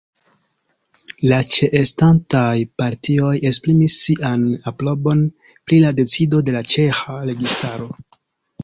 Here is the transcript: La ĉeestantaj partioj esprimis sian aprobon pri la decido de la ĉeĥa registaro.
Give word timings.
La 1.31 1.37
ĉeestantaj 1.55 2.47
partioj 2.83 3.35
esprimis 3.51 3.99
sian 4.07 4.49
aprobon 4.73 5.25
pri 5.53 5.81
la 5.87 5.95
decido 6.03 6.45
de 6.51 6.59
la 6.59 6.67
ĉeĥa 6.75 7.21
registaro. 7.33 7.95